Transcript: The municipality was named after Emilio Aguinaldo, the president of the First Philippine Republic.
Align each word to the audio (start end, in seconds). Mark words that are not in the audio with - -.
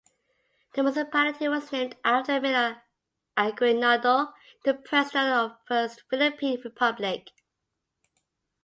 The 0.73 0.81
municipality 0.81 1.47
was 1.47 1.71
named 1.71 1.95
after 2.03 2.37
Emilio 2.37 2.77
Aguinaldo, 3.37 4.33
the 4.65 4.73
president 4.73 5.31
of 5.31 5.51
the 5.51 5.57
First 5.67 6.01
Philippine 6.09 6.59
Republic. 6.65 7.29